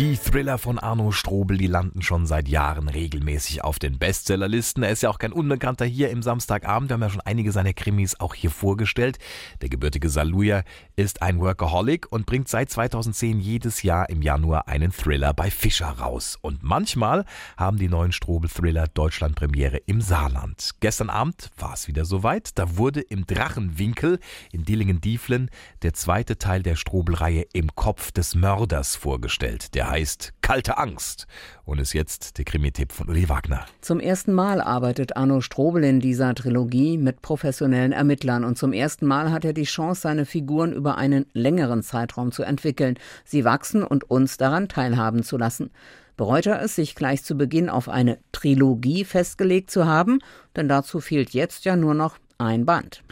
[0.00, 4.82] Die Thriller von Arno Strobel, die landen schon seit Jahren regelmäßig auf den Bestsellerlisten.
[4.82, 6.88] Er ist ja auch kein Unbekannter hier im Samstagabend.
[6.88, 9.18] Wir haben ja schon einige seiner Krimis auch hier vorgestellt.
[9.60, 10.62] Der gebürtige Saluja
[10.96, 15.90] ist ein Workaholic und bringt seit 2010 jedes Jahr im Januar einen Thriller bei Fischer
[15.90, 16.38] raus.
[16.40, 17.26] Und manchmal
[17.58, 20.76] haben die neuen Strobel-Thriller Deutschlandpremiere im Saarland.
[20.80, 22.58] Gestern Abend war es wieder soweit.
[22.58, 24.18] Da wurde im Drachenwinkel
[24.50, 25.50] in Dillingen-Dieflen
[25.82, 29.74] der zweite Teil der Strobel-Reihe Im Kopf des Mörders vorgestellt.
[29.74, 31.26] Der heißt Kalte Angst
[31.64, 33.66] und ist jetzt der Krimi-Tipp von Uli Wagner.
[33.80, 39.06] Zum ersten Mal arbeitet Arno Strobel in dieser Trilogie mit professionellen Ermittlern und zum ersten
[39.06, 43.82] Mal hat er die Chance, seine Figuren über einen längeren Zeitraum zu entwickeln, sie wachsen
[43.82, 45.70] und uns daran teilhaben zu lassen.
[46.16, 50.20] Bereut er es, sich gleich zu Beginn auf eine Trilogie festgelegt zu haben?
[50.54, 53.02] Denn dazu fehlt jetzt ja nur noch ein Band.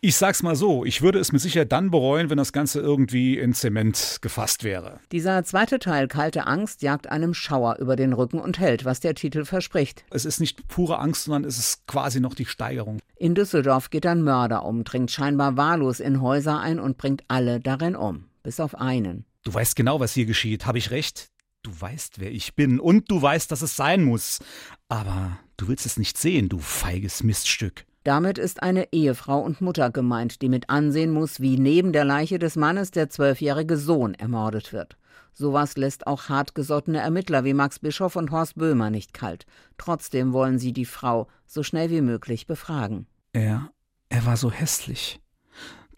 [0.00, 3.38] Ich sag's mal so, ich würde es mit Sicherheit dann bereuen, wenn das Ganze irgendwie
[3.38, 5.00] in Zement gefasst wäre.
[5.12, 9.14] Dieser zweite Teil, Kalte Angst, jagt einem Schauer über den Rücken und hält, was der
[9.14, 10.04] Titel verspricht.
[10.10, 13.00] Es ist nicht pure Angst, sondern es ist quasi noch die Steigerung.
[13.16, 17.60] In Düsseldorf geht ein Mörder um, dringt scheinbar wahllos in Häuser ein und bringt alle
[17.60, 18.26] darin um.
[18.42, 19.24] Bis auf einen.
[19.42, 20.66] Du weißt genau, was hier geschieht.
[20.66, 21.30] Habe ich recht?
[21.62, 24.38] Du weißt, wer ich bin und du weißt, dass es sein muss.
[24.88, 27.84] Aber du willst es nicht sehen, du feiges Miststück.
[28.02, 32.38] Damit ist eine Ehefrau und Mutter gemeint, die mit ansehen muss, wie neben der Leiche
[32.38, 34.96] des Mannes der zwölfjährige Sohn ermordet wird.
[35.34, 39.46] Sowas lässt auch hartgesottene Ermittler wie Max Bischoff und Horst Böhmer nicht kalt.
[39.78, 43.06] Trotzdem wollen sie die Frau so schnell wie möglich befragen.
[43.32, 43.70] Er,
[44.08, 45.20] er war so hässlich.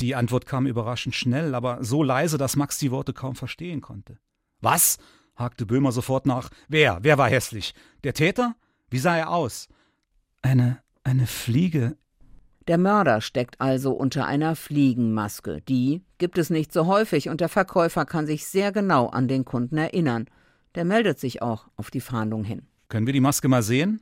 [0.01, 4.19] Die Antwort kam überraschend schnell, aber so leise, dass Max die Worte kaum verstehen konnte.
[4.61, 4.99] Was?
[5.37, 6.51] hakte Böhmer sofort nach.
[6.69, 6.99] Wer?
[7.03, 7.75] Wer war hässlich?
[8.05, 8.55] Der Täter?
[8.91, 9.69] Wie sah er aus?
[10.43, 11.97] Eine, eine Fliege.
[12.69, 15.61] Der Mörder steckt also unter einer Fliegenmaske.
[15.63, 19.45] Die gibt es nicht so häufig und der Verkäufer kann sich sehr genau an den
[19.45, 20.27] Kunden erinnern.
[20.75, 22.63] Der meldet sich auch auf die Fahndung hin.
[22.89, 24.01] Können wir die Maske mal sehen?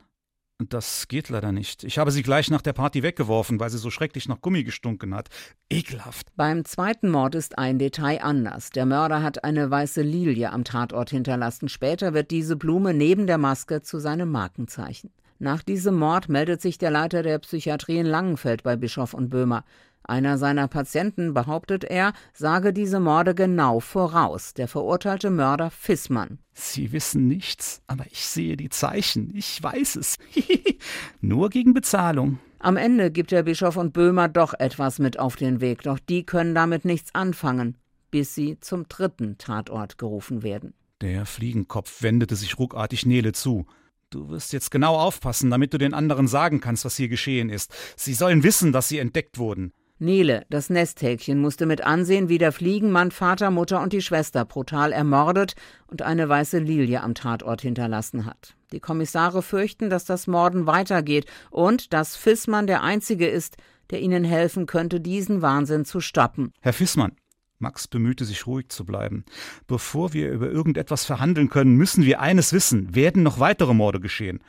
[0.69, 1.83] Das geht leider nicht.
[1.83, 5.15] Ich habe sie gleich nach der Party weggeworfen, weil sie so schrecklich nach Gummi gestunken
[5.15, 5.29] hat.
[5.71, 6.27] Ekelhaft.
[6.35, 8.69] Beim zweiten Mord ist ein Detail anders.
[8.69, 11.67] Der Mörder hat eine weiße Lilie am Tatort hinterlassen.
[11.67, 15.09] Später wird diese Blume neben der Maske zu seinem Markenzeichen.
[15.41, 19.65] Nach diesem Mord meldet sich der Leiter der Psychiatrie in Langenfeld bei Bischof und Böhmer.
[20.03, 26.37] Einer seiner Patienten, behauptet er, sage diese Morde genau voraus, der verurteilte Mörder Fissmann.
[26.53, 29.31] Sie wissen nichts, aber ich sehe die Zeichen.
[29.35, 30.19] Ich weiß es.
[31.21, 32.37] Nur gegen Bezahlung.
[32.59, 36.23] Am Ende gibt der Bischof und Böhmer doch etwas mit auf den Weg, doch die
[36.23, 37.77] können damit nichts anfangen,
[38.11, 40.75] bis sie zum dritten Tatort gerufen werden.
[41.01, 43.65] Der Fliegenkopf wendete sich ruckartig Nele zu.
[44.11, 47.73] Du wirst jetzt genau aufpassen, damit du den anderen sagen kannst, was hier geschehen ist.
[47.95, 49.71] Sie sollen wissen, dass sie entdeckt wurden.
[49.99, 54.91] Nele, das Nesthäkchen, musste mit ansehen, wie der Fliegenmann Vater, Mutter und die Schwester brutal
[54.91, 55.53] ermordet
[55.87, 58.55] und eine weiße Lilie am Tatort hinterlassen hat.
[58.73, 63.55] Die Kommissare fürchten, dass das Morden weitergeht und dass Fissmann der Einzige ist,
[63.91, 66.51] der ihnen helfen könnte, diesen Wahnsinn zu stoppen.
[66.61, 67.13] Herr Fissmann,
[67.61, 69.23] Max bemühte sich ruhig zu bleiben.
[69.67, 72.95] Bevor wir über irgendetwas verhandeln können, müssen wir eines wissen.
[72.95, 74.39] Werden noch weitere Morde geschehen?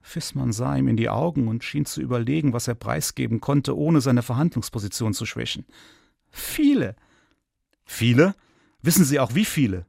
[0.00, 4.00] Fissmann sah ihm in die Augen und schien zu überlegen, was er preisgeben konnte, ohne
[4.00, 5.66] seine Verhandlungsposition zu schwächen.
[6.30, 6.96] Viele.
[7.84, 8.34] Viele?
[8.80, 9.86] Wissen Sie auch wie viele?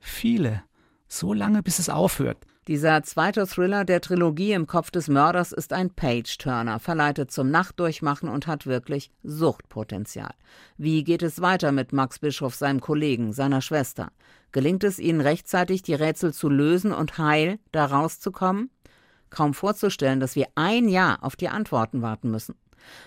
[0.00, 0.64] Viele.
[1.06, 2.46] So lange, bis es aufhört.
[2.66, 8.26] Dieser zweite Thriller der Trilogie im Kopf des Mörders ist ein Page-Turner, verleitet zum Nachtdurchmachen
[8.26, 10.32] und hat wirklich Suchtpotenzial.
[10.78, 14.12] Wie geht es weiter mit Max Bischof, seinem Kollegen, seiner Schwester?
[14.50, 18.70] Gelingt es ihnen rechtzeitig, die Rätsel zu lösen und heil da rauszukommen?
[19.28, 22.54] Kaum vorzustellen, dass wir ein Jahr auf die Antworten warten müssen.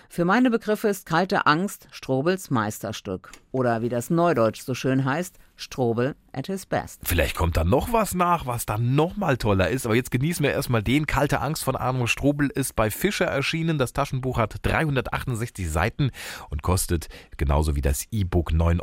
[0.08, 3.32] Für meine Begriffe ist kalte Angst Strobels Meisterstück.
[3.50, 7.00] Oder wie das Neudeutsch so schön heißt, Strobel at his best.
[7.02, 9.86] Vielleicht kommt da noch was nach, was dann noch mal toller ist.
[9.86, 11.06] Aber jetzt genießen wir erstmal den.
[11.06, 13.76] Kalte Angst von Arno Strobel ist bei Fischer erschienen.
[13.76, 16.10] Das Taschenbuch hat 368 Seiten
[16.48, 18.82] und kostet genauso wie das E-Book 9,99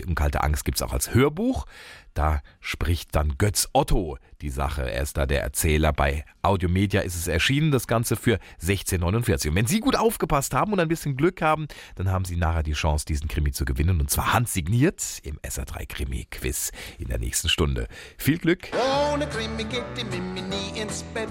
[0.00, 0.08] Euro.
[0.08, 1.66] Und Kalte Angst gibt es auch als Hörbuch.
[2.14, 4.90] Da spricht dann Götz Otto die Sache.
[4.90, 5.92] Er ist da der Erzähler.
[5.92, 9.50] Bei Audiomedia ist es erschienen, das Ganze für 16,49.
[9.50, 12.64] Und wenn Sie gut aufgepasst haben und ein bisschen Glück haben, dann haben Sie nachher
[12.64, 14.00] die Chance, diesen Krimi zu gewinnen.
[14.00, 17.88] Und zwar handsigniert im SR3 Krimi-Quiz in der nächsten Stunde.
[18.18, 18.68] Viel Glück!
[19.12, 21.28] Ohne Krimi geht die Mimi nie ins Bett.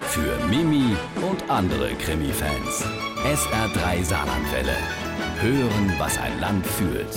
[0.00, 2.84] Für Mimi und andere Krimi-Fans.
[3.24, 4.76] SR3 Saarlandwelle.
[5.40, 7.16] Hören, was ein Land fühlt.